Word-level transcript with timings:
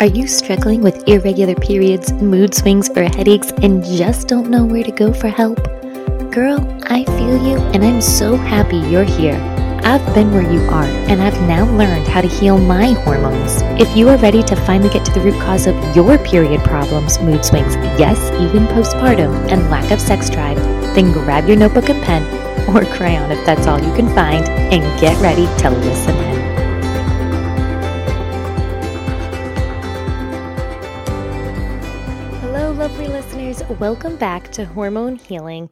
Are 0.00 0.06
you 0.06 0.28
struggling 0.28 0.80
with 0.80 1.08
irregular 1.08 1.56
periods, 1.56 2.12
mood 2.12 2.54
swings, 2.54 2.88
or 2.90 3.02
headaches 3.02 3.50
and 3.64 3.82
just 3.82 4.28
don't 4.28 4.48
know 4.48 4.64
where 4.64 4.84
to 4.84 4.92
go 4.92 5.12
for 5.12 5.26
help? 5.26 5.56
Girl, 6.30 6.60
I 6.84 7.02
feel 7.04 7.44
you 7.44 7.58
and 7.74 7.84
I'm 7.84 8.00
so 8.00 8.36
happy 8.36 8.76
you're 8.76 9.02
here. 9.02 9.34
I've 9.82 10.14
been 10.14 10.32
where 10.32 10.48
you 10.52 10.60
are 10.68 10.84
and 10.84 11.20
I've 11.20 11.40
now 11.48 11.64
learned 11.76 12.06
how 12.06 12.20
to 12.20 12.28
heal 12.28 12.58
my 12.58 12.92
hormones. 12.92 13.60
If 13.82 13.96
you 13.96 14.08
are 14.08 14.18
ready 14.18 14.44
to 14.44 14.54
finally 14.54 14.88
get 14.88 15.04
to 15.06 15.12
the 15.12 15.20
root 15.20 15.40
cause 15.42 15.66
of 15.66 15.74
your 15.96 16.16
period 16.18 16.62
problems, 16.62 17.18
mood 17.18 17.44
swings, 17.44 17.74
yes, 17.98 18.30
even 18.40 18.68
postpartum, 18.68 19.50
and 19.50 19.68
lack 19.68 19.90
of 19.90 20.00
sex 20.00 20.30
drive, 20.30 20.58
then 20.94 21.10
grab 21.10 21.48
your 21.48 21.56
notebook 21.56 21.90
and 21.90 22.00
pen 22.04 22.22
or 22.68 22.84
crayon 22.84 23.32
if 23.32 23.44
that's 23.44 23.66
all 23.66 23.80
you 23.80 23.92
can 23.96 24.06
find 24.14 24.48
and 24.48 25.00
get 25.00 25.20
ready 25.20 25.46
to 25.60 25.70
listen 25.70 26.37
Welcome 33.76 34.16
back 34.16 34.50
to 34.52 34.64
Hormone 34.64 35.16
Healing. 35.16 35.68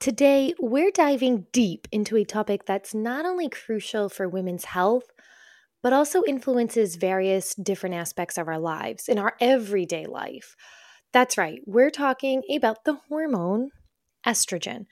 Today, 0.00 0.54
we're 0.58 0.90
diving 0.90 1.46
deep 1.52 1.86
into 1.92 2.16
a 2.16 2.24
topic 2.24 2.66
that's 2.66 2.94
not 2.94 3.24
only 3.24 3.48
crucial 3.48 4.08
for 4.08 4.28
women's 4.28 4.64
health, 4.64 5.04
but 5.80 5.92
also 5.92 6.24
influences 6.26 6.96
various 6.96 7.54
different 7.54 7.94
aspects 7.94 8.38
of 8.38 8.48
our 8.48 8.58
lives 8.58 9.08
in 9.08 9.18
our 9.18 9.34
everyday 9.40 10.04
life. 10.04 10.56
That's 11.12 11.38
right, 11.38 11.60
we're 11.64 11.90
talking 11.90 12.42
about 12.54 12.84
the 12.84 12.98
hormone 13.08 13.70
estrogen. 14.26 14.86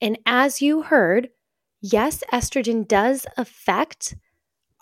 And 0.00 0.18
as 0.24 0.62
you 0.62 0.82
heard, 0.82 1.28
yes, 1.82 2.24
estrogen 2.32 2.88
does 2.88 3.26
affect 3.36 4.16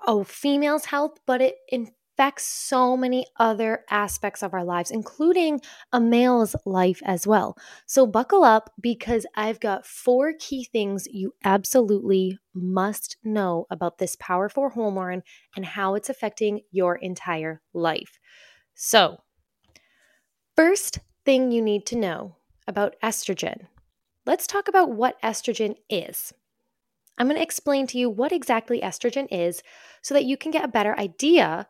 a 0.07 0.25
female's 0.25 0.87
health, 0.87 1.19
but 1.27 1.43
it 1.43 1.57
in 1.71 1.91
affects 2.21 2.45
so 2.45 2.99
many 2.99 3.25
other 3.39 3.83
aspects 3.89 4.43
of 4.43 4.53
our 4.53 4.63
lives, 4.63 4.91
including 4.91 5.59
a 5.91 5.99
male's 5.99 6.55
life 6.67 7.01
as 7.07 7.27
well. 7.27 7.57
So, 7.87 8.07
buckle 8.07 8.45
up 8.45 8.69
because 8.79 9.25
I've 9.35 9.59
got 9.59 9.87
four 9.87 10.35
key 10.39 10.65
things 10.65 11.09
you 11.11 11.33
absolutely 11.45 12.39
must 12.53 13.17
know 13.25 13.67
about 13.71 13.97
this 13.97 14.17
powerful 14.21 14.69
hormone 14.69 15.23
and 15.57 15.65
how 15.65 15.95
it's 15.95 16.11
affecting 16.11 16.61
your 16.71 16.97
entire 16.97 17.63
life. 17.73 18.19
So, 18.75 19.23
first 20.55 20.99
thing 21.25 21.51
you 21.51 21.63
need 21.63 21.87
to 21.87 21.97
know 21.97 22.37
about 22.67 22.97
estrogen. 23.03 23.69
Let's 24.27 24.47
talk 24.47 24.69
about 24.69 24.91
what 24.91 25.21
estrogen 25.23 25.77
is. 25.89 26.35
I'm 27.17 27.29
going 27.29 27.37
to 27.39 27.43
explain 27.43 27.87
to 27.87 27.99
you 27.99 28.11
what 28.11 28.31
exactly 28.31 28.83
estrogen 28.83 29.27
is 29.31 29.63
so 30.03 30.13
that 30.13 30.27
you 30.27 30.37
can 30.37 30.51
get 30.51 30.65
a 30.67 30.69
better 30.69 30.95
idea 30.99 31.67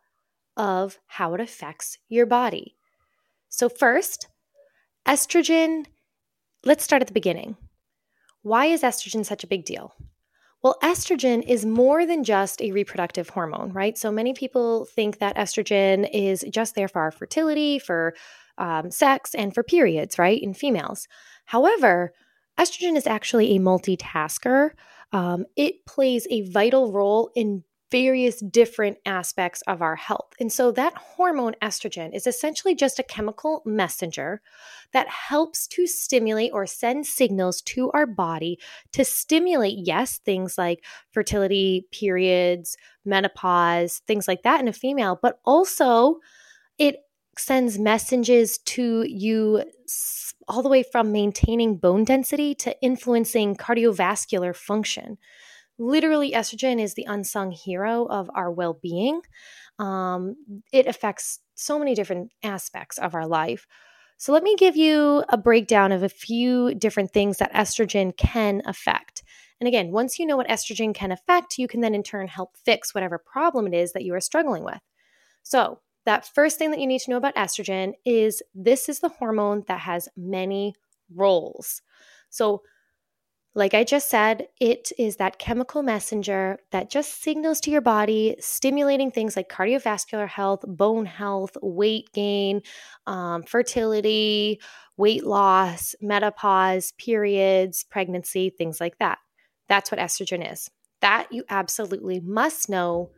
of 0.61 0.99
how 1.07 1.33
it 1.33 1.41
affects 1.41 1.97
your 2.11 2.27
body. 2.27 2.77
So, 3.49 3.71
first, 3.71 4.29
estrogen, 5.09 5.87
let's 6.67 6.85
start 6.85 7.01
at 7.01 7.09
the 7.09 7.15
beginning. 7.15 7.57
Why 8.43 8.67
is 8.67 8.83
estrogen 8.83 9.25
such 9.25 9.43
a 9.43 9.47
big 9.47 9.65
deal? 9.65 9.95
Well, 10.63 10.77
estrogen 10.83 11.43
is 11.49 11.65
more 11.65 12.05
than 12.05 12.25
just 12.25 12.61
a 12.61 12.73
reproductive 12.73 13.31
hormone, 13.31 13.73
right? 13.73 13.97
So 13.97 14.13
many 14.13 14.35
people 14.35 14.85
think 14.85 15.19
that 15.19 15.37
estrogen 15.37 16.07
is 16.13 16.45
just 16.51 16.75
there 16.75 16.89
for 16.89 17.01
our 17.01 17.11
fertility, 17.11 17.79
for 17.79 18.15
um, 18.59 18.91
sex, 18.91 19.35
and 19.35 19.55
for 19.55 19.63
periods, 19.63 20.19
right, 20.19 20.41
in 20.41 20.53
females. 20.53 21.09
However, 21.47 22.13
estrogen 22.59 22.99
is 22.99 23.07
actually 23.07 23.57
a 23.57 23.61
multitasker. 23.61 24.73
Um, 25.13 25.47
it 25.57 25.87
plays 25.87 26.27
a 26.31 26.51
vital 26.51 26.93
role 26.93 27.31
in 27.35 27.65
various 27.91 28.41
different 28.41 28.99
aspects 29.05 29.63
of 29.63 29.83
our 29.83 29.97
health. 29.97 30.33
And 30.39 30.53
so 30.53 30.71
that 30.73 30.95
hormone 30.95 31.55
estrogen 31.63 32.15
is 32.15 32.27
essentially 32.27 32.75
just 32.75 32.99
a 32.99 33.05
chemical 33.05 33.63
messenger 33.65 34.41
that 34.93 35.09
helps 35.09 35.67
to 35.69 35.87
stimulate 35.87 36.53
or 36.53 36.67
send 36.67 37.07
signals 37.07 37.61
to 37.63 37.91
our 37.93 38.07
body 38.07 38.59
to 38.93 39.05
stimulate, 39.05 39.79
yes, 39.79 40.19
things 40.19 40.57
like 40.57 40.85
fertility, 41.13 41.87
periods, 41.93 42.77
menopause, 43.05 44.03
things 44.07 44.29
like 44.29 44.43
that 44.43 44.61
in 44.61 44.69
a 44.69 44.73
female, 44.73 45.19
but 45.21 45.41
also 45.45 46.19
it 46.79 46.97
sends 47.37 47.79
messages 47.79 48.59
to 48.59 49.05
you 49.09 49.63
all 50.49 50.63
the 50.63 50.69
way 50.69 50.83
from 50.83 51.13
maintaining 51.13 51.77
bone 51.77 52.05
density 52.05 52.55
to 52.55 52.77
influencing 52.83 53.55
cardiovascular 53.55 54.55
function 54.55 55.17
literally 55.81 56.33
estrogen 56.33 56.81
is 56.81 56.95
the 56.95 57.07
unsung 57.09 57.51
hero 57.51 58.07
of 58.07 58.31
our 58.35 58.51
well-being. 58.53 59.21
Um, 59.79 60.37
it 60.73 60.87
affects 60.87 61.41
so 61.55 61.79
many 61.79 61.95
different 61.95 62.31
aspects 62.43 62.99
of 62.99 63.15
our 63.15 63.27
life. 63.27 63.67
So 64.19 64.33
let 64.33 64.43
me 64.43 64.55
give 64.57 64.77
you 64.77 65.25
a 65.31 65.39
breakdown 65.39 65.93
of 65.93 66.03
a 66.03 66.09
few 66.11 66.75
different 66.75 67.11
things 67.11 67.39
that 67.39 67.53
estrogen 67.55 68.15
can 68.17 68.63
affect. 68.67 69.23
And 69.61 69.67
again 69.67 69.91
once 69.91 70.19
you 70.19 70.27
know 70.27 70.37
what 70.37 70.49
estrogen 70.49 70.95
can 70.95 71.11
affect 71.11 71.59
you 71.59 71.67
can 71.67 71.81
then 71.81 71.95
in 71.95 72.03
turn 72.03 72.29
help 72.29 72.57
fix 72.57 72.95
whatever 72.95 73.19
problem 73.19 73.67
it 73.67 73.75
is 73.75 73.93
that 73.93 74.05
you 74.05 74.15
are 74.15 74.21
struggling 74.21 74.65
with. 74.65 74.81
So 75.43 75.81
that 76.05 76.27
first 76.27 76.59
thing 76.59 76.71
that 76.71 76.81
you 76.81 76.87
need 76.87 77.01
to 77.01 77.11
know 77.11 77.17
about 77.17 77.35
estrogen 77.35 77.95
is 78.05 78.43
this 78.55 78.89
is 78.89 79.01
the 79.01 79.09
hormone 79.09 79.65
that 79.69 79.81
has 79.81 80.09
many 80.17 80.75
roles. 81.15 81.83
So 82.31 82.63
like 83.55 83.75
I 83.75 83.83
just 83.83 84.09
said, 84.09 84.47
it 84.61 84.93
is 84.97 85.17
that 85.17 85.39
chemical 85.39 85.83
messenger 85.83 86.59
that 86.71 86.89
just 86.89 87.21
signals 87.23 87.61
to 87.63 87.71
your 87.71 87.81
body, 87.81 88.37
stimulating 88.39 89.11
things 89.11 89.35
like 89.35 89.49
cardiovascular 89.49 90.29
health, 90.29 90.65
bone 90.67 91.05
health, 91.05 91.57
weight 91.61 92.13
gain, 92.13 92.63
um, 93.09 93.43
fertility, 93.43 94.61
weight 94.97 95.25
loss, 95.25 95.97
menopause, 96.01 96.93
periods, 96.93 97.85
pregnancy, 97.85 98.51
things 98.51 98.81
like 98.81 98.97
that. 98.99 99.19
That's 99.69 99.91
what 99.91 100.01
estrogen 100.01 100.53
is. 100.53 100.71
That 101.01 101.29
you 101.33 101.43
absolutely 101.49 102.21
must 102.21 102.69
know 102.69 103.11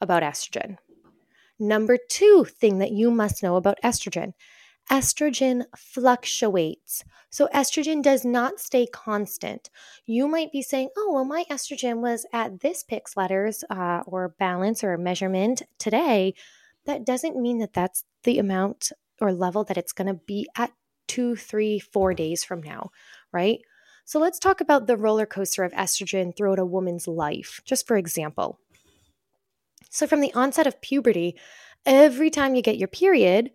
about 0.00 0.22
estrogen. 0.22 0.76
Number 1.58 1.98
two 2.08 2.44
thing 2.44 2.78
that 2.78 2.92
you 2.92 3.10
must 3.10 3.42
know 3.42 3.56
about 3.56 3.78
estrogen 3.82 4.34
estrogen 4.90 5.64
fluctuates. 5.76 7.04
So, 7.30 7.48
estrogen 7.54 8.02
does 8.02 8.24
not 8.24 8.58
stay 8.58 8.86
constant. 8.86 9.68
You 10.06 10.28
might 10.28 10.50
be 10.50 10.62
saying, 10.62 10.88
oh, 10.96 11.12
well, 11.12 11.24
my 11.24 11.44
estrogen 11.50 12.00
was 12.00 12.24
at 12.32 12.60
this 12.60 12.82
pix 12.82 13.16
letters 13.16 13.64
uh, 13.68 14.00
or 14.06 14.34
balance 14.38 14.82
or 14.82 14.96
measurement 14.96 15.62
today. 15.78 16.34
That 16.86 17.04
doesn't 17.04 17.40
mean 17.40 17.58
that 17.58 17.74
that's 17.74 18.04
the 18.24 18.38
amount 18.38 18.92
or 19.20 19.32
level 19.32 19.64
that 19.64 19.76
it's 19.76 19.92
going 19.92 20.08
to 20.08 20.20
be 20.26 20.48
at 20.56 20.72
two, 21.06 21.36
three, 21.36 21.78
four 21.78 22.14
days 22.14 22.44
from 22.44 22.62
now, 22.62 22.90
right? 23.32 23.60
So, 24.06 24.18
let's 24.18 24.38
talk 24.38 24.62
about 24.62 24.86
the 24.86 24.96
roller 24.96 25.26
coaster 25.26 25.64
of 25.64 25.72
estrogen 25.72 26.34
throughout 26.34 26.58
a 26.58 26.64
woman's 26.64 27.06
life, 27.06 27.60
just 27.66 27.86
for 27.86 27.98
example. 27.98 28.58
So, 29.90 30.06
from 30.06 30.20
the 30.22 30.32
onset 30.32 30.66
of 30.66 30.80
puberty, 30.80 31.38
every 31.84 32.30
time 32.30 32.54
you 32.54 32.62
get 32.62 32.78
your 32.78 32.88
period, 32.88 33.50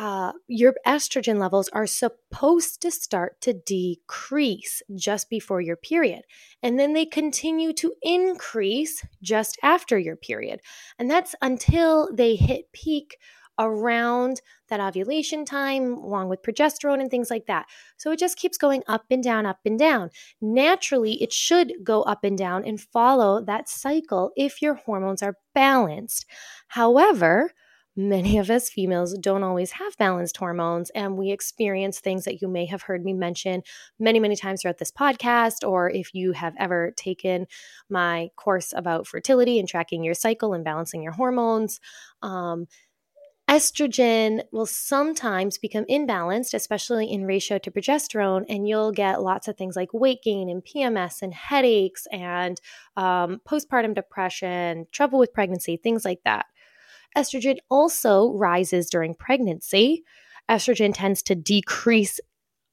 uh, 0.00 0.32
your 0.48 0.74
estrogen 0.86 1.38
levels 1.38 1.68
are 1.74 1.86
supposed 1.86 2.80
to 2.80 2.90
start 2.90 3.38
to 3.42 3.52
decrease 3.52 4.82
just 4.94 5.28
before 5.28 5.60
your 5.60 5.76
period. 5.76 6.22
And 6.62 6.80
then 6.80 6.94
they 6.94 7.04
continue 7.04 7.74
to 7.74 7.92
increase 8.00 9.04
just 9.20 9.58
after 9.62 9.98
your 9.98 10.16
period. 10.16 10.60
And 10.98 11.10
that's 11.10 11.34
until 11.42 12.10
they 12.14 12.34
hit 12.34 12.72
peak 12.72 13.18
around 13.58 14.40
that 14.70 14.80
ovulation 14.80 15.44
time, 15.44 15.92
along 15.92 16.30
with 16.30 16.40
progesterone 16.40 17.02
and 17.02 17.10
things 17.10 17.28
like 17.28 17.44
that. 17.44 17.66
So 17.98 18.10
it 18.10 18.18
just 18.18 18.38
keeps 18.38 18.56
going 18.56 18.82
up 18.88 19.04
and 19.10 19.22
down, 19.22 19.44
up 19.44 19.58
and 19.66 19.78
down. 19.78 20.08
Naturally, 20.40 21.22
it 21.22 21.30
should 21.30 21.74
go 21.84 22.00
up 22.04 22.24
and 22.24 22.38
down 22.38 22.64
and 22.64 22.80
follow 22.80 23.44
that 23.44 23.68
cycle 23.68 24.32
if 24.34 24.62
your 24.62 24.76
hormones 24.76 25.22
are 25.22 25.36
balanced. 25.54 26.24
However, 26.68 27.52
many 28.08 28.38
of 28.38 28.50
us 28.50 28.70
females 28.70 29.14
don't 29.18 29.42
always 29.42 29.72
have 29.72 29.96
balanced 29.98 30.36
hormones 30.36 30.90
and 30.90 31.16
we 31.16 31.30
experience 31.30 32.00
things 32.00 32.24
that 32.24 32.40
you 32.40 32.48
may 32.48 32.64
have 32.66 32.82
heard 32.82 33.04
me 33.04 33.12
mention 33.12 33.62
many 33.98 34.18
many 34.18 34.36
times 34.36 34.62
throughout 34.62 34.78
this 34.78 34.92
podcast 34.92 35.68
or 35.68 35.90
if 35.90 36.14
you 36.14 36.32
have 36.32 36.54
ever 36.58 36.92
taken 36.96 37.46
my 37.88 38.30
course 38.36 38.72
about 38.76 39.06
fertility 39.06 39.58
and 39.58 39.68
tracking 39.68 40.02
your 40.02 40.14
cycle 40.14 40.54
and 40.54 40.64
balancing 40.64 41.02
your 41.02 41.12
hormones 41.12 41.80
um, 42.22 42.66
estrogen 43.50 44.42
will 44.52 44.64
sometimes 44.64 45.58
become 45.58 45.84
imbalanced, 45.86 46.54
especially 46.54 47.10
in 47.10 47.24
ratio 47.24 47.58
to 47.58 47.70
progesterone, 47.70 48.44
and 48.48 48.68
you'll 48.68 48.92
get 48.92 49.22
lots 49.22 49.48
of 49.48 49.56
things 49.56 49.74
like 49.74 49.92
weight 49.92 50.22
gain 50.22 50.48
and 50.48 50.64
PMS 50.64 51.20
and 51.20 51.34
headaches 51.34 52.06
and 52.12 52.60
um, 52.96 53.40
postpartum 53.44 53.92
depression, 53.92 54.86
trouble 54.92 55.18
with 55.18 55.32
pregnancy, 55.32 55.76
things 55.76 56.04
like 56.04 56.20
that. 56.24 56.46
Estrogen 57.16 57.58
also 57.68 58.32
rises 58.32 58.88
during 58.88 59.14
pregnancy. 59.14 60.04
Estrogen 60.48 60.92
tends 60.94 61.22
to 61.24 61.34
decrease 61.34 62.20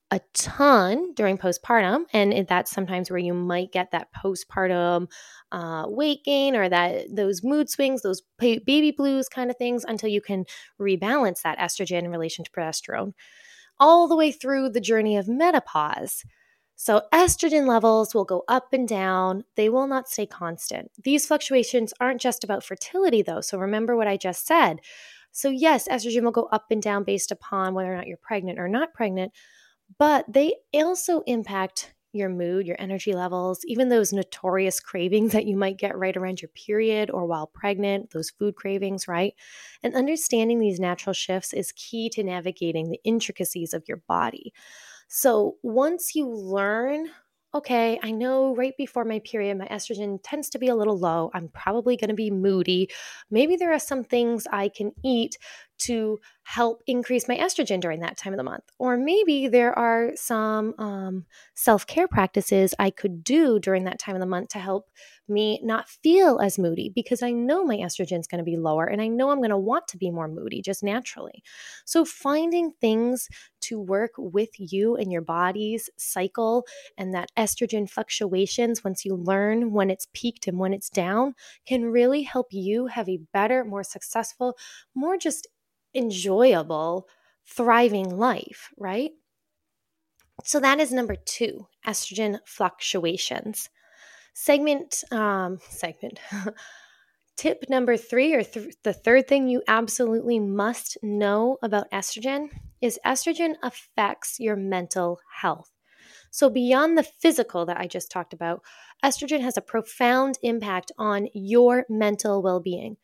a 0.10 0.22
ton 0.34 1.14
during 1.16 1.38
postpartum, 1.38 2.06
and 2.14 2.48
that's 2.48 2.72
sometimes 2.72 3.10
where 3.10 3.20
you 3.20 3.34
might 3.34 3.74
get 3.74 3.92
that 3.92 4.08
postpartum 4.14 5.08
uh, 5.52 5.84
weight 5.88 6.24
gain 6.24 6.56
or 6.56 6.70
that 6.70 7.14
those 7.14 7.44
mood 7.44 7.70
swings, 7.70 8.04
those 8.04 8.22
baby 8.38 8.92
blues 8.92 9.28
kind 9.28 9.52
of 9.52 9.58
things, 9.58 9.84
until 9.86 10.10
you 10.10 10.22
can 10.22 10.46
rebalance 10.80 11.42
that 11.42 11.58
estrogen 11.58 12.04
in 12.04 12.12
relation 12.12 12.46
to 12.46 12.52
progesterone, 12.52 13.14
all 13.80 14.08
the 14.08 14.16
way 14.16 14.32
through 14.32 14.70
the 14.70 14.80
journey 14.80 15.18
of 15.18 15.28
menopause. 15.28 16.24
So, 16.80 17.02
estrogen 17.12 17.68
levels 17.68 18.14
will 18.14 18.24
go 18.24 18.44
up 18.48 18.72
and 18.72 18.88
down. 18.88 19.44
They 19.56 19.68
will 19.68 19.88
not 19.88 20.08
stay 20.08 20.28
constant. 20.28 20.92
These 21.04 21.26
fluctuations 21.26 21.92
aren't 22.00 22.22
just 22.22 22.44
about 22.44 22.64
fertility, 22.64 23.24
though. 23.24 23.42
So, 23.42 23.58
remember 23.58 23.98
what 23.98 24.08
I 24.08 24.16
just 24.16 24.46
said. 24.46 24.80
So, 25.32 25.50
yes, 25.50 25.88
estrogen 25.88 26.22
will 26.24 26.32
go 26.32 26.48
up 26.52 26.68
and 26.70 26.82
down 26.82 27.04
based 27.04 27.32
upon 27.32 27.74
whether 27.74 27.92
or 27.92 27.98
not 27.98 28.06
you're 28.08 28.18
pregnant 28.18 28.60
or 28.60 28.68
not 28.68 28.94
pregnant, 28.94 29.32
but 30.00 30.26
they 30.32 30.56
also 30.74 31.22
impact 31.22 31.94
your 32.14 32.30
mood, 32.30 32.66
your 32.68 32.78
energy 32.80 33.14
levels, 33.14 33.60
even 33.66 33.90
those 33.90 34.14
notorious 34.14 34.80
cravings 34.80 35.34
that 35.34 35.46
you 35.46 35.56
might 35.56 35.78
get 35.78 35.98
right 35.98 36.18
around 36.18 36.42
your 36.42 36.50
period 36.50 37.12
or 37.12 37.26
while 37.26 37.48
pregnant, 37.48 38.12
those 38.12 38.30
food 38.32 38.56
cravings, 38.56 39.08
right? 39.08 39.34
And 39.84 39.94
understanding 39.96 40.60
these 40.60 40.80
natural 40.80 41.14
shifts 41.14 41.54
is 41.54 41.72
key 41.74 42.10
to 42.12 42.24
navigating 42.24 42.90
the 42.90 43.00
intricacies 43.04 43.74
of 43.74 43.84
your 43.88 43.98
body. 44.08 44.54
So 45.08 45.56
once 45.64 46.16
you 46.16 46.30
learn 46.30 47.10
okay, 47.56 48.00
I 48.04 48.12
know 48.12 48.56
right 48.56 48.74
before 48.78 49.04
my 49.04 49.20
period, 49.20 49.58
my 49.58 49.68
estrogen 49.68 50.20
tends 50.22 50.50
to 50.52 50.60
be 50.60 50.68
a 50.68 50.76
little 50.76 50.98
low. 50.98 51.32
I'm 51.34 51.48
probably 51.50 51.98
going 51.98 52.10
to 52.10 52.14
be 52.14 52.30
moody. 52.30 52.90
Maybe 53.32 53.56
there 53.56 53.74
are 53.74 53.80
some 53.80 54.04
things 54.04 54.46
I 54.52 54.70
can 54.70 54.92
eat 55.04 55.38
to 55.80 56.20
help 56.44 56.82
increase 56.88 57.28
my 57.28 57.38
estrogen 57.38 57.82
during 57.82 58.00
that 58.00 58.18
time 58.18 58.32
of 58.34 58.38
the 58.38 58.44
month. 58.44 58.64
Or 58.80 58.96
maybe 58.96 59.48
there 59.48 59.78
are 59.78 60.12
some 60.16 60.74
um, 60.78 61.26
self 61.56 61.86
care 61.86 62.08
practices 62.08 62.74
I 62.80 62.90
could 62.90 63.24
do 63.24 63.60
during 63.60 63.84
that 63.84 64.00
time 64.00 64.16
of 64.16 64.22
the 64.22 64.26
month 64.26 64.50
to 64.50 64.60
help 64.60 64.90
me 65.28 65.60
not 65.62 65.90
feel 65.90 66.40
as 66.40 66.58
moody 66.58 66.90
because 66.94 67.22
I 67.22 67.32
know 67.32 67.66
my 67.66 67.76
estrogen 67.78 68.20
is 68.20 68.28
going 68.28 68.40
to 68.40 68.50
be 68.50 68.56
lower 68.56 68.86
and 68.86 69.02
I 69.02 69.10
know 69.10 69.30
I'm 69.30 69.40
going 69.40 69.50
to 69.50 69.58
want 69.58 69.90
to 69.90 69.98
be 69.98 70.10
more 70.10 70.30
moody 70.30 70.62
just 70.62 70.84
naturally. 70.84 71.44
So, 71.86 72.06
finding 72.06 72.72
things 72.80 73.28
to 73.62 73.78
work 73.78 74.12
with 74.18 74.52
you 74.58 74.96
and 74.96 75.12
your 75.12 75.22
body's 75.22 75.90
cycle 75.98 76.66
and 76.98 77.14
that 77.14 77.30
estrogen 77.38 77.90
fluctuations, 77.90 78.86
once 78.86 79.04
you 79.04 79.16
learn 79.16 79.74
when 79.74 79.90
it's 79.90 80.08
peaked 80.14 80.48
and 80.48 80.58
when 80.58 80.74
it's 80.74 80.90
down, 80.90 81.36
can 81.66 81.86
really 81.86 82.24
help 82.24 82.48
you 82.52 82.88
have 82.88 83.10
a 83.10 83.20
better, 83.34 83.66
more 83.66 83.84
successful, 83.84 84.56
more 84.96 85.18
just 85.18 85.48
enjoyable, 85.98 87.08
thriving 87.46 88.18
life, 88.18 88.70
right? 88.78 89.12
So 90.44 90.60
that 90.60 90.80
is 90.80 90.94
number 90.94 91.16
two 91.16 91.68
estrogen 91.86 92.40
fluctuations. 92.46 93.70
Segment, 94.34 95.04
um, 95.12 95.60
segment. 95.68 96.20
Tip 97.38 97.66
number 97.70 97.98
three, 97.98 98.34
or 98.34 98.44
th- 98.44 98.76
the 98.84 98.94
third 98.94 99.28
thing 99.28 99.48
you 99.48 99.62
absolutely 99.68 100.40
must 100.40 100.98
know 101.04 101.58
about 101.62 101.90
estrogen 101.92 102.50
is 102.82 103.00
estrogen 103.06 103.56
affects 103.62 104.40
your 104.40 104.56
mental 104.56 105.20
health. 105.42 105.72
So, 106.32 106.50
beyond 106.50 106.98
the 106.98 107.04
physical 107.04 107.66
that 107.66 107.78
I 107.78 107.88
just 107.88 108.12
talked 108.12 108.34
about, 108.34 108.62
estrogen 109.04 109.42
has 109.42 109.58
a 109.58 109.62
profound 109.62 110.38
impact 110.42 110.92
on 110.98 111.30
your 111.34 111.86
mental 111.90 112.42
well 112.42 112.60
being. 112.60 112.98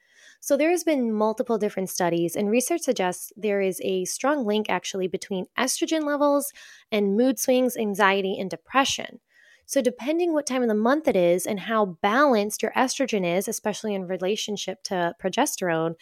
So 0.43 0.57
there 0.57 0.71
has 0.71 0.83
been 0.83 1.13
multiple 1.13 1.57
different 1.57 1.89
studies, 1.89 2.35
and 2.35 2.49
research 2.49 2.81
suggests 2.81 3.31
there 3.37 3.61
is 3.61 3.79
a 3.81 4.03
strong 4.03 4.45
link 4.45 4.65
actually 4.69 5.07
between 5.07 5.45
estrogen 5.57 6.03
levels 6.03 6.51
and 6.91 7.15
mood 7.15 7.39
swings, 7.39 7.77
anxiety, 7.77 8.37
and 8.37 8.49
depression. 8.49 9.21
So 9.65 9.81
depending 9.81 10.33
what 10.33 10.45
time 10.45 10.61
of 10.61 10.67
the 10.67 10.75
month 10.75 11.07
it 11.07 11.15
is 11.15 11.45
and 11.45 11.61
how 11.61 11.97
balanced 12.01 12.61
your 12.61 12.73
estrogen 12.73 13.25
is, 13.25 13.47
especially 13.47 13.95
in 13.95 14.05
relationship 14.05 14.83
to 14.83 15.15
progesterone, 15.17 15.93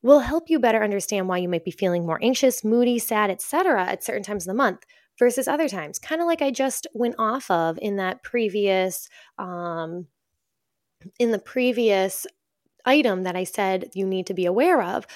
will 0.00 0.20
help 0.20 0.48
you 0.48 0.58
better 0.58 0.82
understand 0.82 1.28
why 1.28 1.36
you 1.36 1.48
might 1.50 1.66
be 1.66 1.70
feeling 1.70 2.06
more 2.06 2.18
anxious, 2.22 2.64
moody, 2.64 2.98
sad, 2.98 3.30
etc. 3.30 3.84
at 3.84 4.02
certain 4.02 4.22
times 4.22 4.44
of 4.44 4.52
the 4.52 4.54
month 4.54 4.86
versus 5.18 5.46
other 5.46 5.68
times. 5.68 5.98
Kind 5.98 6.22
of 6.22 6.26
like 6.26 6.40
I 6.40 6.50
just 6.50 6.86
went 6.94 7.16
off 7.18 7.50
of 7.50 7.78
in 7.82 7.96
that 7.96 8.22
previous 8.22 9.06
um, 9.36 10.06
in 11.18 11.30
the 11.30 11.38
previous 11.38 12.26
item 12.84 13.22
that 13.24 13.36
I 13.36 13.44
said 13.44 13.90
you 13.94 14.06
need 14.06 14.26
to 14.26 14.34
be 14.34 14.46
aware 14.46 14.82
of. 14.82 15.06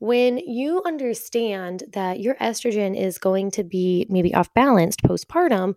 When 0.00 0.38
you 0.38 0.82
understand 0.84 1.84
that 1.92 2.20
your 2.20 2.36
estrogen 2.36 2.96
is 2.96 3.18
going 3.18 3.50
to 3.52 3.64
be 3.64 4.06
maybe 4.08 4.32
off 4.32 4.52
balanced 4.54 5.02
postpartum, 5.02 5.76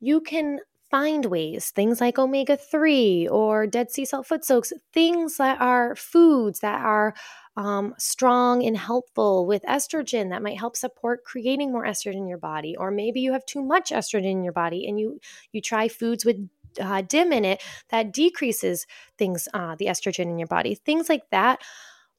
you 0.00 0.20
can 0.20 0.58
find 0.90 1.24
ways, 1.24 1.70
things 1.70 2.02
like 2.02 2.18
omega 2.18 2.54
3 2.56 3.26
or 3.28 3.66
Dead 3.66 3.90
Sea 3.90 4.04
salt 4.04 4.26
foot 4.26 4.44
soaks, 4.44 4.74
things 4.92 5.38
that 5.38 5.58
are 5.60 5.96
foods 5.96 6.60
that 6.60 6.82
are 6.84 7.14
um, 7.56 7.94
strong 7.98 8.62
and 8.62 8.76
helpful 8.76 9.46
with 9.46 9.62
estrogen 9.62 10.30
that 10.30 10.42
might 10.42 10.58
help 10.58 10.76
support 10.76 11.24
creating 11.24 11.72
more 11.72 11.86
estrogen 11.86 12.16
in 12.16 12.26
your 12.26 12.38
body. 12.38 12.76
Or 12.76 12.90
maybe 12.90 13.20
you 13.20 13.32
have 13.32 13.46
too 13.46 13.62
much 13.62 13.90
estrogen 13.90 14.30
in 14.30 14.44
your 14.44 14.52
body 14.52 14.86
and 14.86 15.00
you 15.00 15.18
you 15.52 15.60
try 15.60 15.88
foods 15.88 16.24
with 16.24 16.36
uh, 16.80 17.02
DIM 17.02 17.32
in 17.32 17.44
it 17.44 17.62
that 17.90 18.12
decreases 18.12 18.86
things, 19.18 19.48
uh, 19.54 19.76
the 19.76 19.86
estrogen 19.86 20.26
in 20.30 20.38
your 20.38 20.48
body, 20.48 20.74
things 20.74 21.08
like 21.08 21.28
that. 21.30 21.60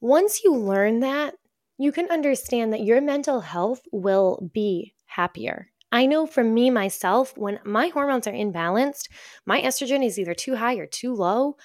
Once 0.00 0.44
you 0.44 0.54
learn 0.54 1.00
that, 1.00 1.34
you 1.78 1.92
can 1.92 2.10
understand 2.10 2.72
that 2.72 2.84
your 2.84 3.00
mental 3.00 3.40
health 3.40 3.82
will 3.90 4.50
be 4.52 4.94
happier. 5.06 5.70
I 5.90 6.06
know 6.06 6.26
for 6.26 6.42
me 6.42 6.70
myself, 6.70 7.36
when 7.36 7.60
my 7.64 7.88
hormones 7.88 8.26
are 8.26 8.32
imbalanced, 8.32 9.08
my 9.46 9.60
estrogen 9.60 10.04
is 10.04 10.18
either 10.18 10.34
too 10.34 10.56
high 10.56 10.74
or 10.74 10.86
too 10.86 11.14
low, 11.14 11.56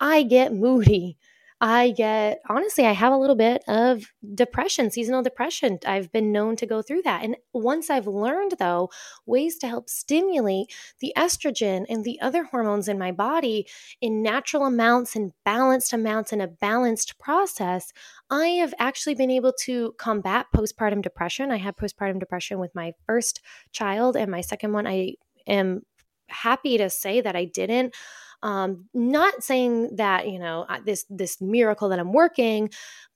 I 0.00 0.22
get 0.22 0.52
moody. 0.64 1.18
I 1.64 1.92
get, 1.92 2.40
honestly, 2.48 2.84
I 2.86 2.90
have 2.90 3.12
a 3.12 3.16
little 3.16 3.36
bit 3.36 3.62
of 3.68 4.12
depression, 4.34 4.90
seasonal 4.90 5.22
depression. 5.22 5.78
I've 5.86 6.10
been 6.10 6.32
known 6.32 6.56
to 6.56 6.66
go 6.66 6.82
through 6.82 7.02
that. 7.02 7.22
And 7.22 7.36
once 7.54 7.88
I've 7.88 8.08
learned, 8.08 8.56
though, 8.58 8.90
ways 9.26 9.58
to 9.58 9.68
help 9.68 9.88
stimulate 9.88 10.74
the 10.98 11.12
estrogen 11.16 11.84
and 11.88 12.04
the 12.04 12.20
other 12.20 12.42
hormones 12.42 12.88
in 12.88 12.98
my 12.98 13.12
body 13.12 13.68
in 14.00 14.22
natural 14.22 14.66
amounts 14.66 15.14
and 15.14 15.30
balanced 15.44 15.92
amounts 15.92 16.32
in 16.32 16.40
a 16.40 16.48
balanced 16.48 17.16
process, 17.20 17.92
I 18.28 18.48
have 18.48 18.74
actually 18.80 19.14
been 19.14 19.30
able 19.30 19.52
to 19.60 19.94
combat 19.98 20.46
postpartum 20.52 21.00
depression. 21.00 21.52
I 21.52 21.58
had 21.58 21.76
postpartum 21.76 22.18
depression 22.18 22.58
with 22.58 22.74
my 22.74 22.92
first 23.06 23.40
child, 23.70 24.16
and 24.16 24.32
my 24.32 24.40
second 24.40 24.72
one, 24.72 24.88
I 24.88 25.14
am 25.46 25.82
happy 26.26 26.76
to 26.78 26.90
say 26.90 27.20
that 27.20 27.36
I 27.36 27.44
didn't. 27.44 27.94
Um, 28.42 28.88
not 28.92 29.42
saying 29.42 29.96
that 29.96 30.28
you 30.28 30.38
know 30.38 30.66
this 30.84 31.04
this 31.08 31.40
miracle 31.40 31.88
that 31.90 31.98
I'm 31.98 32.12
working, 32.12 32.70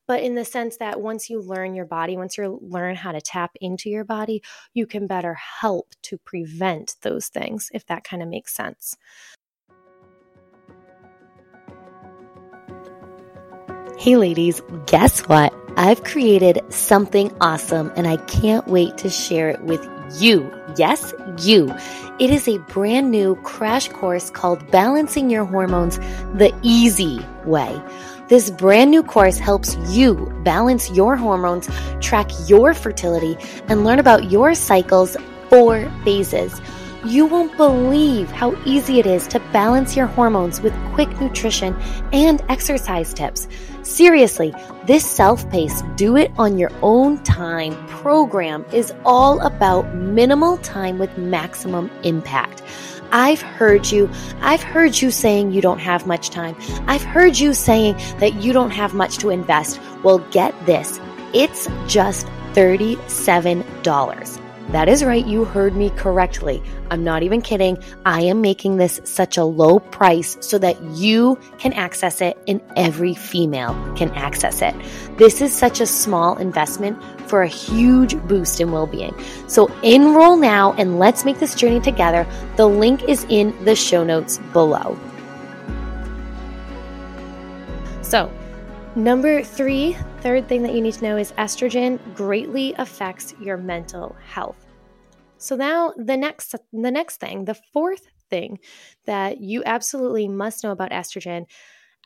but 0.06 0.22
in 0.22 0.34
the 0.34 0.44
sense 0.44 0.76
that 0.78 1.00
once 1.00 1.28
you 1.28 1.40
learn 1.40 1.74
your 1.74 1.84
body, 1.84 2.16
once 2.16 2.38
you 2.38 2.58
learn 2.62 2.94
how 2.94 3.12
to 3.12 3.20
tap 3.20 3.52
into 3.60 3.90
your 3.90 4.04
body, 4.04 4.42
you 4.72 4.86
can 4.86 5.06
better 5.06 5.34
help 5.34 5.94
to 6.02 6.18
prevent 6.18 6.96
those 7.02 7.28
things, 7.28 7.70
if 7.74 7.86
that 7.86 8.04
kind 8.04 8.22
of 8.22 8.28
makes 8.28 8.54
sense. 8.54 8.96
Hey, 13.98 14.16
ladies, 14.16 14.60
guess 14.86 15.20
what? 15.20 15.54
I've 15.76 16.04
created 16.04 16.60
something 16.68 17.34
awesome 17.40 17.92
and 17.96 18.06
I 18.06 18.16
can't 18.16 18.66
wait 18.68 18.98
to 18.98 19.10
share 19.10 19.48
it 19.48 19.62
with 19.62 19.86
you. 20.14 20.52
Yes, 20.76 21.14
you. 21.38 21.74
It 22.18 22.30
is 22.30 22.48
a 22.48 22.58
brand 22.58 23.10
new 23.10 23.36
crash 23.36 23.88
course 23.88 24.30
called 24.30 24.70
Balancing 24.70 25.30
Your 25.30 25.44
Hormones 25.44 25.98
the 26.34 26.52
Easy 26.62 27.20
Way. 27.44 27.80
This 28.28 28.50
brand 28.50 28.90
new 28.90 29.02
course 29.02 29.38
helps 29.38 29.76
you 29.88 30.32
balance 30.44 30.90
your 30.90 31.16
hormones, 31.16 31.68
track 32.00 32.28
your 32.48 32.74
fertility, 32.74 33.36
and 33.68 33.84
learn 33.84 33.98
about 33.98 34.30
your 34.30 34.54
cycle's 34.54 35.16
four 35.48 35.90
phases. 36.04 36.60
You 37.06 37.24
won't 37.24 37.56
believe 37.56 38.32
how 38.32 38.60
easy 38.64 38.98
it 38.98 39.06
is 39.06 39.28
to 39.28 39.38
balance 39.52 39.96
your 39.96 40.06
hormones 40.06 40.60
with 40.60 40.74
quick 40.92 41.08
nutrition 41.20 41.72
and 42.12 42.42
exercise 42.48 43.14
tips. 43.14 43.46
Seriously, 43.82 44.52
this 44.86 45.08
self 45.08 45.48
paced, 45.48 45.84
do 45.94 46.16
it 46.16 46.32
on 46.36 46.58
your 46.58 46.72
own 46.82 47.22
time 47.22 47.74
program 47.86 48.66
is 48.72 48.92
all 49.04 49.40
about 49.42 49.94
minimal 49.94 50.56
time 50.58 50.98
with 50.98 51.16
maximum 51.16 51.92
impact. 52.02 52.64
I've 53.12 53.40
heard 53.40 53.88
you. 53.92 54.10
I've 54.40 54.64
heard 54.64 55.00
you 55.00 55.12
saying 55.12 55.52
you 55.52 55.62
don't 55.62 55.78
have 55.78 56.08
much 56.08 56.30
time. 56.30 56.56
I've 56.88 57.04
heard 57.04 57.38
you 57.38 57.54
saying 57.54 57.94
that 58.18 58.34
you 58.42 58.52
don't 58.52 58.72
have 58.72 58.94
much 58.94 59.18
to 59.18 59.30
invest. 59.30 59.80
Well, 60.02 60.18
get 60.32 60.52
this. 60.66 60.98
It's 61.32 61.68
just 61.86 62.26
$37. 62.54 64.35
That 64.70 64.88
is 64.88 65.04
right, 65.04 65.24
you 65.24 65.44
heard 65.44 65.76
me 65.76 65.90
correctly. 65.90 66.60
I'm 66.90 67.04
not 67.04 67.22
even 67.22 67.40
kidding. 67.40 67.78
I 68.04 68.22
am 68.22 68.40
making 68.40 68.76
this 68.76 69.00
such 69.04 69.36
a 69.36 69.44
low 69.44 69.78
price 69.78 70.36
so 70.40 70.58
that 70.58 70.80
you 70.82 71.38
can 71.58 71.72
access 71.72 72.20
it 72.20 72.36
and 72.48 72.60
every 72.74 73.14
female 73.14 73.74
can 73.96 74.10
access 74.12 74.62
it. 74.62 74.74
This 75.18 75.40
is 75.40 75.54
such 75.54 75.80
a 75.80 75.86
small 75.86 76.36
investment 76.38 77.00
for 77.28 77.42
a 77.42 77.48
huge 77.48 78.16
boost 78.26 78.60
in 78.60 78.72
well 78.72 78.88
being. 78.88 79.14
So 79.46 79.68
enroll 79.82 80.36
now 80.36 80.72
and 80.72 80.98
let's 80.98 81.24
make 81.24 81.38
this 81.38 81.54
journey 81.54 81.80
together. 81.80 82.26
The 82.56 82.66
link 82.66 83.04
is 83.08 83.24
in 83.28 83.56
the 83.64 83.76
show 83.76 84.02
notes 84.02 84.38
below. 84.52 84.98
So, 88.02 88.32
number 88.96 89.42
three, 89.42 89.92
third 90.20 90.48
thing 90.48 90.62
that 90.62 90.74
you 90.74 90.80
need 90.80 90.94
to 90.94 91.04
know 91.04 91.16
is 91.16 91.32
estrogen 91.32 92.00
greatly 92.14 92.74
affects 92.78 93.34
your 93.40 93.56
mental 93.56 94.16
health. 94.26 94.66
So 95.38 95.54
now 95.54 95.92
the 95.96 96.16
next 96.16 96.54
the 96.72 96.90
next 96.90 97.20
thing, 97.20 97.44
the 97.44 97.58
fourth 97.72 98.06
thing 98.30 98.58
that 99.04 99.40
you 99.40 99.62
absolutely 99.64 100.28
must 100.28 100.64
know 100.64 100.72
about 100.72 100.90
estrogen, 100.90 101.44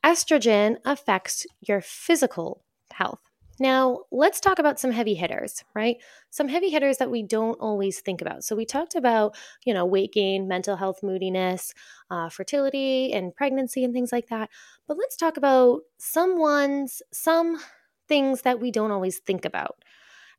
estrogen 0.04 0.76
affects 0.84 1.46
your 1.60 1.80
physical 1.80 2.64
health. 2.90 3.29
Now, 3.60 4.00
let's 4.10 4.40
talk 4.40 4.58
about 4.58 4.80
some 4.80 4.90
heavy 4.90 5.12
hitters, 5.14 5.62
right? 5.74 5.98
Some 6.30 6.48
heavy 6.48 6.70
hitters 6.70 6.96
that 6.96 7.10
we 7.10 7.22
don't 7.22 7.60
always 7.60 8.00
think 8.00 8.22
about. 8.22 8.42
So, 8.42 8.56
we 8.56 8.64
talked 8.64 8.94
about, 8.94 9.36
you 9.66 9.74
know, 9.74 9.84
weight 9.84 10.12
gain, 10.14 10.48
mental 10.48 10.76
health, 10.76 11.02
moodiness, 11.02 11.74
uh, 12.10 12.30
fertility, 12.30 13.12
and 13.12 13.34
pregnancy, 13.34 13.84
and 13.84 13.92
things 13.92 14.12
like 14.12 14.28
that. 14.28 14.48
But 14.88 14.96
let's 14.96 15.14
talk 15.14 15.36
about 15.36 15.82
some 15.98 16.38
ones, 16.38 17.02
some 17.12 17.60
things 18.08 18.42
that 18.42 18.60
we 18.60 18.70
don't 18.70 18.92
always 18.92 19.18
think 19.18 19.44
about. 19.44 19.76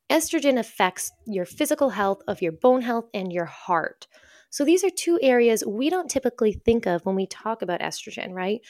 Estrogen 0.09 0.59
affects 0.59 1.11
your 1.25 1.45
physical 1.45 1.91
health, 1.91 2.21
of 2.27 2.41
your 2.41 2.51
bone 2.51 2.81
health, 2.81 3.05
and 3.13 3.31
your 3.31 3.45
heart. 3.45 4.07
So, 4.49 4.65
these 4.65 4.83
are 4.83 4.89
two 4.89 5.19
areas 5.21 5.63
we 5.65 5.91
don't 5.91 6.09
typically 6.09 6.53
think 6.53 6.87
of 6.87 7.05
when 7.05 7.15
we 7.15 7.27
talk 7.27 7.61
about 7.61 7.81
estrogen, 7.81 8.31
right? 8.33 8.61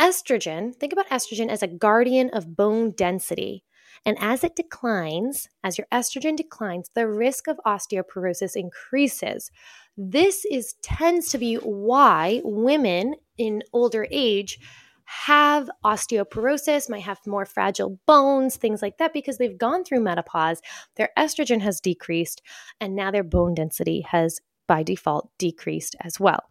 Estrogen, 0.00 0.74
think 0.74 0.92
about 0.92 1.08
estrogen 1.10 1.48
as 1.50 1.62
a 1.62 1.68
guardian 1.68 2.30
of 2.30 2.56
bone 2.56 2.92
density. 2.92 3.64
And 4.04 4.16
as 4.20 4.44
it 4.44 4.56
declines, 4.56 5.48
as 5.62 5.78
your 5.78 5.86
estrogen 5.92 6.36
declines, 6.36 6.90
the 6.94 7.08
risk 7.08 7.48
of 7.48 7.60
osteoporosis 7.66 8.56
increases. 8.56 9.50
This 9.96 10.44
is 10.50 10.74
tends 10.82 11.28
to 11.30 11.38
be 11.38 11.56
why 11.56 12.40
women 12.44 13.14
in 13.36 13.62
older 13.72 14.06
age 14.10 14.58
have 15.04 15.68
osteoporosis, 15.84 16.88
might 16.88 17.02
have 17.02 17.18
more 17.26 17.44
fragile 17.44 17.98
bones, 18.06 18.56
things 18.56 18.80
like 18.80 18.98
that, 18.98 19.12
because 19.12 19.38
they've 19.38 19.58
gone 19.58 19.82
through 19.82 20.00
menopause, 20.00 20.62
their 20.94 21.10
estrogen 21.18 21.60
has 21.60 21.80
decreased, 21.80 22.42
and 22.80 22.94
now 22.94 23.10
their 23.10 23.24
bone 23.24 23.54
density 23.54 24.02
has 24.02 24.40
by 24.68 24.84
default 24.84 25.28
decreased 25.36 25.96
as 26.00 26.20
well. 26.20 26.44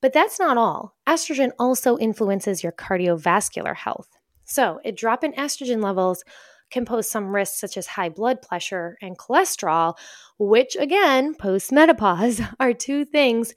But 0.00 0.12
that's 0.12 0.38
not 0.38 0.56
all. 0.56 0.96
Estrogen 1.08 1.50
also 1.58 1.98
influences 1.98 2.62
your 2.62 2.72
cardiovascular 2.72 3.74
health. 3.74 4.08
So, 4.44 4.80
a 4.84 4.92
drop 4.92 5.24
in 5.24 5.32
estrogen 5.32 5.82
levels 5.82 6.22
can 6.72 6.84
pose 6.84 7.08
some 7.08 7.34
risks 7.34 7.60
such 7.60 7.76
as 7.76 7.86
high 7.86 8.08
blood 8.08 8.42
pressure 8.42 8.96
and 9.00 9.18
cholesterol, 9.18 9.94
which 10.38 10.76
again, 10.78 11.34
post 11.34 11.70
menopause, 11.70 12.40
are 12.60 12.72
two 12.72 13.04
things 13.04 13.54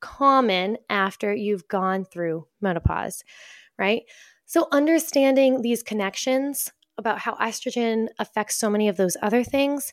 common 0.00 0.76
after 0.90 1.32
you've 1.32 1.68
gone 1.68 2.04
through 2.04 2.46
menopause, 2.60 3.22
right? 3.78 4.02
So, 4.46 4.68
understanding 4.72 5.62
these 5.62 5.82
connections 5.82 6.70
about 6.98 7.18
how 7.18 7.34
estrogen 7.36 8.08
affects 8.18 8.56
so 8.56 8.70
many 8.70 8.88
of 8.88 8.96
those 8.96 9.16
other 9.22 9.42
things 9.42 9.92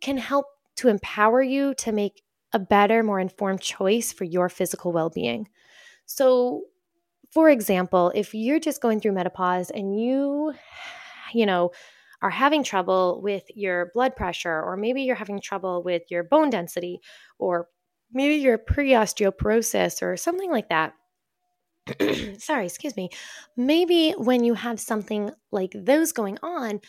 can 0.00 0.18
help 0.18 0.46
to 0.76 0.88
empower 0.88 1.42
you 1.42 1.74
to 1.74 1.92
make 1.92 2.22
a 2.52 2.58
better, 2.58 3.02
more 3.02 3.20
informed 3.20 3.60
choice 3.60 4.12
for 4.12 4.24
your 4.24 4.48
physical 4.48 4.92
well 4.92 5.10
being. 5.10 5.48
So, 6.06 6.62
for 7.30 7.48
example, 7.48 8.12
if 8.14 8.34
you're 8.34 8.60
just 8.60 8.82
going 8.82 9.00
through 9.00 9.12
menopause 9.12 9.70
and 9.70 9.98
you 9.98 10.52
you 11.34 11.46
know, 11.46 11.70
are 12.22 12.30
having 12.30 12.62
trouble 12.62 13.20
with 13.22 13.42
your 13.54 13.90
blood 13.94 14.14
pressure, 14.16 14.62
or 14.62 14.76
maybe 14.76 15.02
you're 15.02 15.16
having 15.16 15.40
trouble 15.40 15.82
with 15.82 16.02
your 16.08 16.22
bone 16.22 16.50
density, 16.50 17.00
or 17.38 17.68
maybe 18.12 18.36
you're 18.36 18.58
pre 18.58 18.90
osteoporosis 18.90 20.02
or 20.02 20.16
something 20.16 20.50
like 20.50 20.68
that. 20.68 20.94
Sorry, 22.38 22.64
excuse 22.64 22.96
me. 22.96 23.10
Maybe 23.56 24.12
when 24.12 24.44
you 24.44 24.54
have 24.54 24.78
something 24.78 25.32
like 25.50 25.72
those 25.74 26.12
going 26.12 26.38
on, 26.42 26.80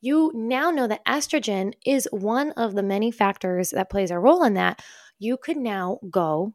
you 0.00 0.30
now 0.34 0.70
know 0.70 0.86
that 0.86 1.04
estrogen 1.04 1.72
is 1.84 2.08
one 2.12 2.52
of 2.52 2.74
the 2.74 2.82
many 2.82 3.10
factors 3.10 3.70
that 3.70 3.90
plays 3.90 4.10
a 4.10 4.18
role 4.18 4.44
in 4.44 4.54
that. 4.54 4.82
You 5.18 5.36
could 5.36 5.56
now 5.56 5.98
go 6.10 6.52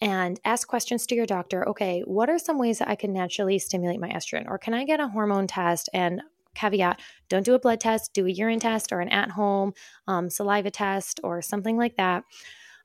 and 0.00 0.40
ask 0.44 0.66
questions 0.66 1.06
to 1.06 1.14
your 1.14 1.26
doctor. 1.26 1.66
Okay, 1.68 2.02
what 2.04 2.28
are 2.28 2.38
some 2.38 2.58
ways 2.58 2.78
that 2.78 2.88
I 2.88 2.94
can 2.94 3.12
naturally 3.12 3.58
stimulate 3.58 4.00
my 4.00 4.08
estrogen? 4.08 4.46
Or 4.48 4.58
can 4.58 4.74
I 4.74 4.84
get 4.84 5.00
a 5.00 5.08
hormone 5.08 5.46
test 5.46 5.88
and 5.94 6.20
caveat 6.54 7.00
don't 7.28 7.44
do 7.44 7.54
a 7.54 7.58
blood 7.58 7.80
test, 7.80 8.12
do 8.12 8.26
a 8.26 8.30
urine 8.30 8.60
test 8.60 8.92
or 8.92 9.00
an 9.00 9.08
at 9.08 9.30
home 9.30 9.72
um, 10.06 10.30
saliva 10.30 10.70
test 10.70 11.20
or 11.22 11.42
something 11.42 11.76
like 11.76 11.96
that. 11.96 12.24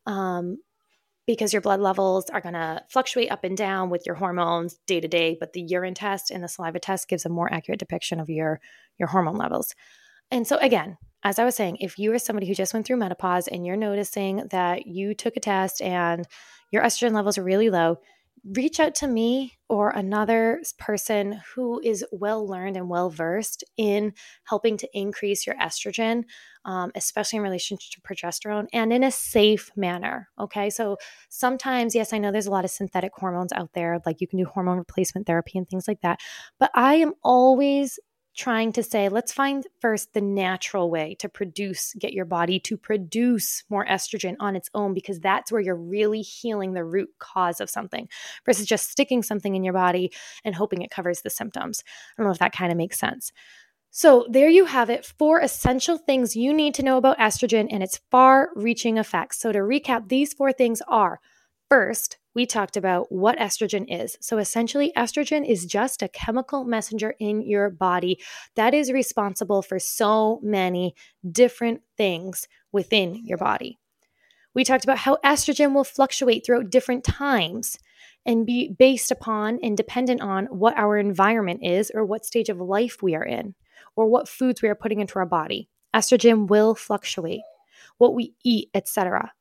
Um, 0.06 0.58
because 1.28 1.54
your 1.54 1.62
blood 1.62 1.80
levels 1.80 2.30
are 2.30 2.42
going 2.42 2.54
to 2.54 2.84
fluctuate 2.90 3.32
up 3.32 3.44
and 3.44 3.58
down 3.58 3.90
with 3.90 4.06
your 4.06 4.16
hormones 4.16 4.78
day 4.88 5.00
to 5.00 5.08
day 5.08 5.36
but 5.40 5.54
the 5.54 5.62
urine 5.62 5.94
test 5.94 6.32
and 6.32 6.44
the 6.44 6.48
saliva 6.48 6.80
test 6.80 7.08
gives 7.08 7.26
a 7.26 7.30
more 7.30 7.52
accurate 7.52 7.80
depiction 7.80 8.20
of 8.20 8.30
your 8.30 8.60
your 9.00 9.08
hormone 9.08 9.38
levels 9.38 9.74
and 10.32 10.48
so 10.48 10.58
again 10.58 10.98
as 11.24 11.40
i 11.40 11.46
was 11.46 11.56
saying 11.56 11.78
if 11.80 11.98
you 11.98 12.14
are 12.14 12.20
somebody 12.20 12.48
who 12.48 12.54
just 12.54 12.74
went 12.74 12.86
through 12.86 12.98
menopause 12.98 13.48
and 13.48 13.66
you're 13.66 13.76
noticing 13.76 14.48
that 14.52 14.86
you 14.86 15.14
took 15.14 15.36
a 15.36 15.40
test 15.40 15.82
and 15.82 16.28
your 16.72 16.84
estrogen 16.84 17.14
levels 17.14 17.38
are 17.38 17.44
really 17.44 17.70
low 17.70 17.98
reach 18.44 18.80
out 18.80 18.94
to 18.96 19.08
me 19.08 19.54
or 19.70 19.90
another 19.90 20.62
person 20.78 21.42
who 21.54 21.82
is 21.84 22.06
well 22.12 22.48
learned 22.48 22.78
and 22.78 22.90
well 22.90 23.10
versed 23.10 23.64
in 23.78 24.14
helping 24.44 24.78
to 24.78 24.88
increase 24.94 25.48
your 25.48 25.56
estrogen, 25.56 26.24
um, 26.66 26.92
especially 26.96 27.38
in 27.38 27.44
relation 27.44 27.78
to 27.78 28.02
progesterone 28.02 28.68
and 28.72 28.94
in 28.94 29.04
a 29.04 29.10
safe 29.12 29.72
manner. 29.76 30.30
Okay. 30.40 30.70
So 30.70 30.98
sometimes, 31.30 31.96
yes, 31.96 32.14
I 32.14 32.20
know 32.20 32.32
there's 32.32 32.46
a 32.46 32.52
lot 32.52 32.66
of 32.66 32.72
synthetic 32.72 33.12
hormones 33.16 33.52
out 33.54 33.72
there, 33.74 34.00
like 34.06 34.22
you 34.22 34.28
can 34.28 34.38
do 34.38 34.46
hormone 34.46 34.78
replacement 34.78 35.26
therapy 35.26 35.58
and 35.58 35.68
things 35.68 35.88
like 35.88 36.02
that. 36.02 36.20
But 36.60 36.70
I 36.76 36.96
am 36.96 37.14
always 37.24 38.00
trying 38.36 38.72
to 38.74 38.84
say, 38.84 39.10
let's 39.10 39.32
find 39.32 39.66
first 39.80 40.14
the 40.14 40.22
natural 40.22 40.90
way 40.90 41.16
to 41.20 41.30
produce, 41.30 41.94
get 42.00 42.14
your 42.14 42.26
body 42.26 42.60
to 42.60 42.78
produce 42.78 43.64
more 43.70 43.86
estrogen 43.86 44.36
on 44.40 44.56
its 44.56 44.70
own, 44.74 44.94
because 44.94 45.20
that's 45.20 45.52
where 45.52 45.62
you're 45.62 45.76
really 45.76 46.22
healing 46.22 46.74
the 46.74 46.84
root 46.84 47.10
cause 47.20 47.60
of 47.62 47.70
something 47.70 48.08
versus 48.46 48.66
just 48.66 48.92
sticking 48.92 49.24
something 49.24 49.56
in 49.56 49.64
your 49.64 49.74
body 49.74 50.12
and 50.44 50.56
hoping 50.56 50.82
it 50.82 50.92
covers 50.92 51.22
the 51.22 51.30
symptoms. 51.30 51.84
I 51.88 52.22
don't 52.22 52.28
know 52.28 52.34
if 52.34 52.40
that 52.40 52.56
kind 52.56 52.72
of 52.72 52.78
makes 52.78 53.00
sense. 53.00 53.32
So, 53.92 54.28
there 54.30 54.50
you 54.50 54.66
have 54.66 54.90
it 54.90 55.06
four 55.06 55.40
essential 55.40 55.98
things 55.98 56.36
you 56.36 56.54
need 56.54 56.74
to 56.74 56.84
know 56.84 56.98
about 56.98 57.18
estrogen 57.18 57.70
and 57.72 57.82
its 57.82 58.02
far 58.12 58.50
reaching 58.54 58.98
effects. 58.98 59.40
So, 59.40 59.54
to 59.54 59.60
recap, 59.60 60.10
these 60.10 60.34
four 60.34 60.52
things 60.52 60.82
are 60.90 61.22
first, 61.70 62.18
we 62.34 62.46
talked 62.46 62.76
about 62.76 63.12
what 63.12 63.38
estrogen 63.38 63.86
is. 63.88 64.18
So, 64.20 64.38
essentially, 64.38 64.92
estrogen 64.98 65.48
is 65.48 65.66
just 65.66 66.02
a 66.02 66.10
chemical 66.10 66.66
messenger 66.66 67.16
in 67.20 67.42
your 67.42 67.70
body 67.70 68.20
that 68.56 68.74
is 68.74 68.92
responsible 68.92 69.62
for 69.62 69.80
so 69.80 70.40
many 70.44 70.96
different 71.32 71.82
things 71.98 72.48
within 72.72 73.26
your 73.26 73.38
body. 73.38 73.80
We 74.54 74.64
talked 74.64 74.84
about 74.84 75.00
how 75.00 75.18
estrogen 75.24 75.74
will 75.74 75.84
fluctuate 75.84 76.46
throughout 76.46 76.70
different 76.70 77.04
times 77.04 77.78
and 78.26 78.46
be 78.46 78.70
based 78.70 79.12
upon 79.12 79.60
and 79.62 79.78
dependent 79.78 80.22
on 80.22 80.46
what 80.46 80.78
our 80.78 80.98
environment 80.98 81.60
is 81.64 81.92
or 81.94 82.06
what 82.06 82.26
stage 82.26 82.50
of 82.50 82.60
life 82.60 83.02
we 83.02 83.16
are 83.16 83.24
in 83.24 83.56
or 83.96 84.08
what 84.08 84.28
foods 84.28 84.62
we 84.62 84.70
are 84.70 84.76
putting 84.76 85.00
into 85.00 85.20
our 85.20 85.26
body. 85.26 85.70
Estrogen 85.94 86.48
will 86.48 86.76
fluctuate, 86.76 87.42
what 87.98 88.14
we 88.14 88.34
eat, 88.44 88.70
etc. 88.74 89.32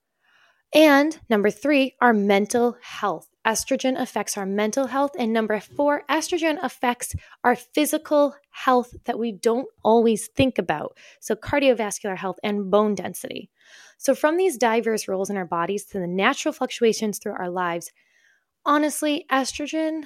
And 0.74 1.20
number 1.30 1.50
three, 1.50 1.94
our 2.00 2.12
mental 2.12 2.76
health. 2.82 3.28
Estrogen 3.46 4.00
affects 4.00 4.36
our 4.36 4.46
mental 4.46 4.88
health. 4.88 5.12
And 5.16 5.32
number 5.32 5.60
four, 5.60 6.02
estrogen 6.10 6.58
affects 6.62 7.14
our 7.44 7.54
physical 7.54 8.34
health 8.50 8.92
that 9.04 9.18
we 9.18 9.30
don't 9.30 9.68
always 9.84 10.26
think 10.28 10.58
about. 10.58 10.96
So, 11.20 11.36
cardiovascular 11.36 12.16
health 12.16 12.40
and 12.42 12.70
bone 12.70 12.96
density. 12.96 13.50
So, 13.98 14.14
from 14.14 14.36
these 14.36 14.56
diverse 14.56 15.06
roles 15.06 15.30
in 15.30 15.36
our 15.36 15.44
bodies 15.44 15.84
to 15.86 16.00
the 16.00 16.08
natural 16.08 16.52
fluctuations 16.52 17.18
through 17.18 17.34
our 17.34 17.50
lives, 17.50 17.92
honestly, 18.64 19.26
estrogen 19.30 20.04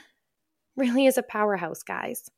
really 0.76 1.06
is 1.06 1.16
a 1.16 1.22
powerhouse, 1.22 1.82
guys. 1.82 2.28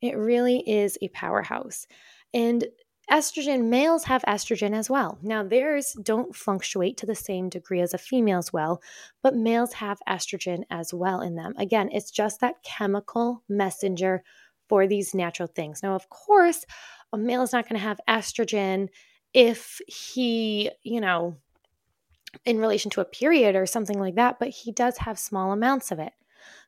It 0.00 0.16
really 0.16 0.58
is 0.58 0.98
a 1.02 1.08
powerhouse. 1.08 1.86
And 2.34 2.64
estrogen, 3.12 3.64
males 3.64 4.04
have 4.04 4.22
estrogen 4.22 4.74
as 4.74 4.88
well. 4.88 5.18
Now, 5.22 5.42
theirs 5.42 5.94
don't 6.02 6.34
fluctuate 6.34 6.96
to 6.96 7.06
the 7.06 7.14
same 7.14 7.50
degree 7.50 7.80
as 7.80 7.92
a 7.92 7.98
female's 7.98 8.52
well, 8.52 8.82
but 9.22 9.36
males 9.36 9.74
have 9.74 10.00
estrogen 10.08 10.64
as 10.70 10.94
well 10.94 11.20
in 11.20 11.34
them. 11.36 11.54
Again, 11.58 11.90
it's 11.92 12.10
just 12.10 12.40
that 12.40 12.62
chemical 12.62 13.42
messenger 13.48 14.24
for 14.68 14.86
these 14.86 15.14
natural 15.14 15.46
things. 15.46 15.82
Now, 15.82 15.94
of 15.94 16.08
course, 16.08 16.64
a 17.12 17.18
male 17.18 17.42
is 17.42 17.52
not 17.52 17.68
going 17.68 17.78
to 17.78 17.86
have 17.86 18.00
estrogen 18.08 18.88
if 19.34 19.80
he, 19.86 20.70
you 20.82 21.00
know, 21.00 21.36
in 22.46 22.58
relation 22.58 22.90
to 22.92 23.02
a 23.02 23.04
period 23.04 23.54
or 23.54 23.66
something 23.66 23.98
like 23.98 24.14
that, 24.14 24.38
but 24.38 24.48
he 24.48 24.72
does 24.72 24.96
have 24.98 25.18
small 25.18 25.52
amounts 25.52 25.92
of 25.92 25.98
it. 25.98 26.12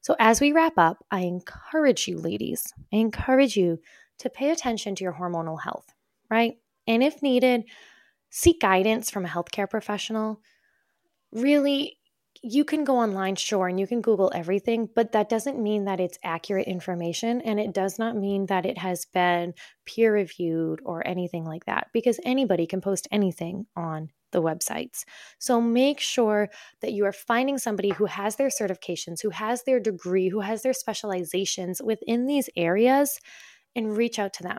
So, 0.02 0.14
as 0.18 0.40
we 0.40 0.52
wrap 0.52 0.74
up, 0.76 1.04
I 1.10 1.20
encourage 1.20 2.06
you, 2.06 2.18
ladies, 2.18 2.72
I 2.92 2.96
encourage 2.96 3.56
you 3.56 3.80
to 4.18 4.30
pay 4.30 4.50
attention 4.50 4.94
to 4.96 5.04
your 5.04 5.14
hormonal 5.14 5.62
health, 5.62 5.94
right? 6.30 6.54
And 6.86 7.02
if 7.02 7.22
needed, 7.22 7.64
seek 8.30 8.60
guidance 8.60 9.10
from 9.10 9.24
a 9.24 9.28
healthcare 9.28 9.68
professional. 9.68 10.40
Really, 11.32 11.98
you 12.42 12.64
can 12.64 12.84
go 12.84 12.98
online, 12.98 13.36
sure, 13.36 13.68
and 13.68 13.80
you 13.80 13.86
can 13.86 14.02
Google 14.02 14.30
everything, 14.34 14.88
but 14.94 15.12
that 15.12 15.28
doesn't 15.28 15.62
mean 15.62 15.84
that 15.86 16.00
it's 16.00 16.18
accurate 16.22 16.66
information. 16.66 17.40
And 17.40 17.58
it 17.58 17.72
does 17.72 17.98
not 17.98 18.16
mean 18.16 18.46
that 18.46 18.66
it 18.66 18.76
has 18.76 19.06
been 19.06 19.54
peer 19.86 20.12
reviewed 20.12 20.80
or 20.84 21.06
anything 21.06 21.44
like 21.44 21.64
that, 21.66 21.88
because 21.92 22.20
anybody 22.24 22.66
can 22.66 22.80
post 22.80 23.08
anything 23.10 23.66
on 23.76 24.10
the 24.32 24.42
websites. 24.42 25.04
So 25.38 25.60
make 25.60 26.00
sure 26.00 26.50
that 26.80 26.92
you 26.92 27.06
are 27.06 27.12
finding 27.12 27.56
somebody 27.56 27.90
who 27.90 28.06
has 28.06 28.34
their 28.34 28.48
certifications, 28.48 29.22
who 29.22 29.30
has 29.30 29.62
their 29.62 29.78
degree, 29.78 30.28
who 30.28 30.40
has 30.40 30.62
their 30.62 30.72
specializations 30.72 31.80
within 31.80 32.26
these 32.26 32.50
areas, 32.56 33.20
and 33.76 33.96
reach 33.96 34.18
out 34.18 34.32
to 34.34 34.42
them. 34.42 34.58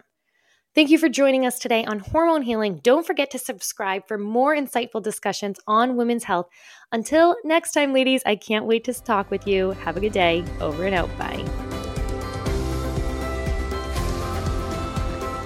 Thank 0.75 0.89
you 0.89 0.97
for 0.97 1.07
joining 1.07 1.45
us 1.45 1.57
today 1.57 1.85
on 1.85 1.99
Hormone 1.99 2.41
Healing. 2.41 2.81
Don't 2.83 3.07
forget 3.07 3.31
to 3.31 3.39
subscribe 3.39 4.05
for 4.09 4.17
more 4.17 4.53
insightful 4.53 5.01
discussions 5.01 5.57
on 5.65 5.95
women's 5.95 6.25
health. 6.25 6.49
Until 6.91 7.37
next 7.45 7.71
time, 7.71 7.93
ladies, 7.93 8.21
I 8.25 8.35
can't 8.35 8.65
wait 8.65 8.83
to 8.83 8.93
talk 8.93 9.31
with 9.31 9.47
you. 9.47 9.71
Have 9.71 9.95
a 9.95 10.01
good 10.01 10.11
day. 10.11 10.43
Over 10.59 10.83
and 10.83 10.93
out. 10.93 11.07
Bye. 11.17 11.45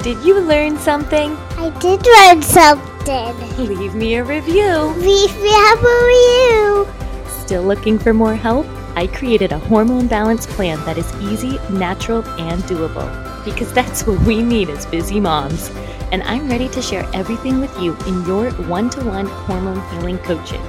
Did 0.02 0.18
you 0.26 0.40
learn 0.40 0.80
something? 0.80 1.38
I 1.58 1.70
did 1.78 2.04
learn 2.08 2.42
something. 2.42 3.68
Leave 3.68 3.94
me 3.94 4.16
a 4.16 4.24
review. 4.24 4.78
Leave 4.98 5.36
me 5.40 5.54
a 5.54 5.76
review. 5.78 6.88
Still 7.28 7.62
looking 7.62 8.00
for 8.00 8.16
more 8.16 8.34
help? 8.34 8.66
I 9.00 9.08
created 9.08 9.54
a 9.54 9.60
hormone 9.60 10.08
balance 10.08 10.46
plan 10.46 10.78
that 10.84 10.98
is 10.98 11.10
easy, 11.22 11.58
natural, 11.70 12.22
and 12.38 12.62
doable 12.64 13.46
because 13.46 13.72
that's 13.72 14.06
what 14.06 14.20
we 14.24 14.44
need 14.44 14.70
as 14.70 14.86
busy 14.88 15.22
moms. 15.22 15.70
And 16.12 16.22
I'm 16.24 16.50
ready 16.50 16.68
to 16.68 16.82
share 16.82 17.10
everything 17.14 17.62
with 17.62 17.74
you 17.80 17.96
in 18.08 18.26
your 18.26 18.52
one 18.68 18.90
to 18.90 19.06
one 19.06 19.28
hormone 19.28 19.80
healing 19.92 20.18
coaching. 20.18 20.62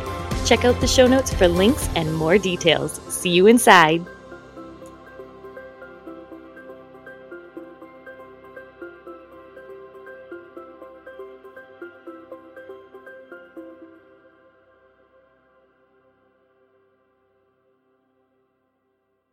Check 0.46 0.64
out 0.64 0.80
the 0.80 0.86
show 0.86 1.08
notes 1.08 1.34
for 1.34 1.48
links 1.48 1.88
and 1.96 2.14
more 2.14 2.38
details. 2.38 3.00
See 3.08 3.30
you 3.30 3.48
inside. 3.48 4.06